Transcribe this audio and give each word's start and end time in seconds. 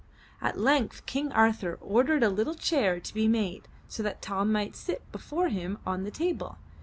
At 0.41 0.57
length 0.59 1.05
King 1.05 1.31
Arthur 1.31 1.77
ordered 1.79 2.23
a 2.23 2.29
little 2.29 2.55
chair 2.55 2.99
to 2.99 3.13
be 3.13 3.27
made, 3.27 3.67
so 3.87 4.01
that 4.01 4.19
Tom 4.19 4.51
might 4.51 4.75
sit 4.75 5.03
before 5.11 5.49
him 5.49 5.77
on 5.85 6.05
the 6.05 6.09
table. 6.09 6.57